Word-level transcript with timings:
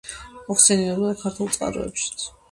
მოხსენიებულია 0.45 1.17
ქართულ 1.19 1.51
წყაროებშიც. 1.57 2.25